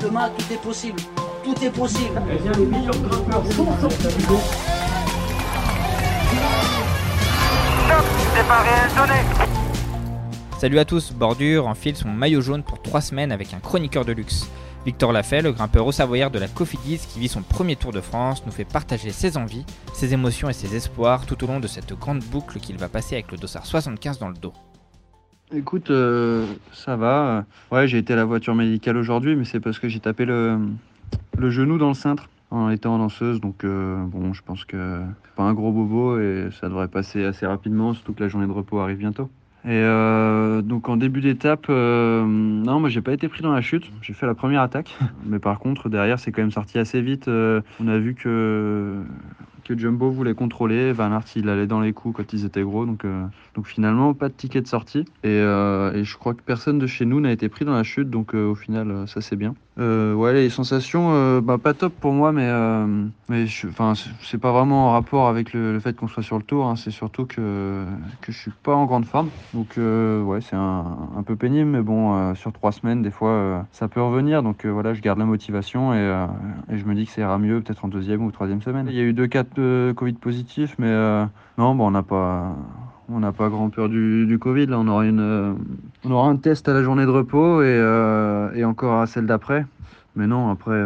[0.00, 0.98] Demain, tout est possible.
[1.44, 2.22] Tout est possible.
[2.32, 3.96] Eh bien, les meilleurs grimpeurs sont sortis.
[8.34, 9.20] C'est pas réel donné.
[10.58, 14.12] Salut à tous, Bordure enfile son maillot jaune pour 3 semaines avec un chroniqueur de
[14.12, 14.48] luxe.
[14.86, 18.00] Victor Lafay, le grimpeur au savoyard de la Cofidis qui vit son premier Tour de
[18.00, 21.66] France, nous fait partager ses envies, ses émotions et ses espoirs tout au long de
[21.66, 24.54] cette grande boucle qu'il va passer avec le dossard 75 dans le dos.
[25.52, 27.44] Écoute, euh, ça va.
[27.72, 30.60] Ouais, j'ai été à la voiture médicale aujourd'hui, mais c'est parce que j'ai tapé le,
[31.40, 33.40] genou dans le cintre en étant danseuse.
[33.40, 37.24] Donc, euh, bon, je pense que c'est pas un gros bobo et ça devrait passer
[37.24, 39.28] assez rapidement, surtout que la journée de repos arrive bientôt.
[39.64, 43.90] Et euh, donc en début d'étape, non, moi j'ai pas été pris dans la chute.
[44.02, 44.96] J'ai fait la première attaque,
[45.26, 47.28] mais par contre derrière c'est quand même sorti assez vite.
[47.28, 49.02] On a vu que
[49.76, 50.92] Jumbo voulait contrôler.
[50.92, 54.14] Van Aert il allait dans les coups quand ils étaient gros, donc euh, donc finalement
[54.14, 55.00] pas de ticket de sortie.
[55.22, 57.82] Et, euh, et je crois que personne de chez nous n'a été pris dans la
[57.82, 59.54] chute, donc euh, au final ça c'est bien.
[59.78, 62.50] Ouais, les sensations, bah, pas top pour moi, mais,
[63.30, 66.66] mais c'est- pas vraiment en rapport avec le, fait qu'on soit sur le tour.
[66.66, 67.86] hein, c'est surtout que,
[68.20, 69.30] que je suis pas en grande forme.
[69.54, 73.88] Donc, ouais, c'est un, un peu pénible, mais bon, sur trois semaines, des fois, ça
[73.88, 74.42] peut revenir.
[74.42, 76.26] Donc, voilà, je garde la motivation et,
[76.70, 78.86] et je me dis que ça ira mieux peut-être en deuxième ou troisième semaine.
[78.88, 79.44] Il y a eu deux cas
[79.96, 81.24] Covid positifs, mais euh,
[81.58, 82.56] non, bon, on n'a pas.
[83.12, 84.66] On n'a pas grand peur du, Covid.
[84.66, 85.52] Là, on aura, une, euh,
[86.04, 89.66] on aura un test à la journée de repos et, euh, encore à celle d'après.
[90.14, 90.80] Mais non, après,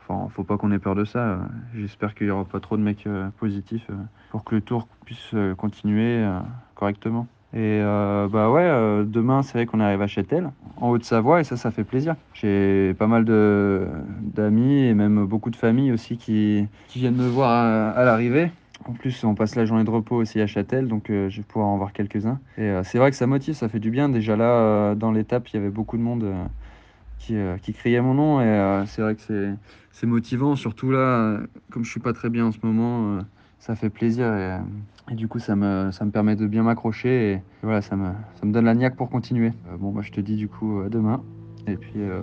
[0.00, 1.40] enfin, faut pas qu'on ait peur de ça.
[1.74, 3.06] J'espère qu'il y aura pas trop de mecs
[3.38, 3.86] positifs
[4.30, 6.26] pour que le tour puisse continuer
[6.74, 7.26] correctement.
[7.52, 10.50] Et bah ouais, demain c'est vrai qu'on arrive à Châtel,
[10.82, 12.16] en Haute-Savoie, et ça, ça fait plaisir.
[12.34, 18.04] J'ai pas mal d'amis et même beaucoup de familles aussi qui, viennent me voir à,
[18.04, 18.50] l'arrivée.
[18.88, 21.44] En plus, on passe la journée de repos aussi à Châtel, donc euh, je vais
[21.44, 22.40] pouvoir en voir quelques-uns.
[22.58, 24.08] Et euh, c'est vrai que ça motive, ça fait du bien.
[24.08, 26.26] Déjà là, euh, dans l'étape, il y avait beaucoup de monde
[27.20, 29.54] qui, qui criait mon nom, et c'est vrai que
[29.92, 30.56] c'est motivant.
[30.56, 31.38] Surtout là,
[31.70, 33.20] comme je suis pas très bien en ce moment,
[33.62, 34.58] ça fait plaisir et,
[35.10, 38.12] euh, du coup, ça me, permet de bien m'accrocher et, voilà, ça me,
[38.44, 39.52] donne la niaque pour continuer.
[39.68, 41.22] Euh, bon, bah, je te dis du coup à demain.
[41.68, 42.22] Et puis, euh,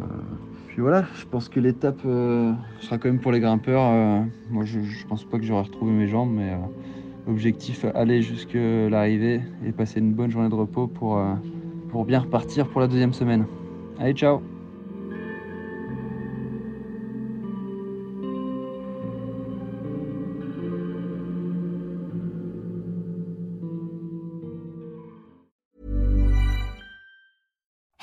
[0.67, 2.51] puis voilà, je pense que l'étape euh,
[2.81, 3.83] sera quand même pour les grimpeurs.
[3.85, 8.21] euh, moi, je, je pense pas que j'aurai retrouvé mes jambes, mais euh, objectif aller
[8.21, 11.35] jusque l'arrivée et passer une bonne journée de repos pour, euh,
[11.89, 13.45] pour bien repartir pour la deuxième semaine.
[13.97, 14.41] Allez, ciao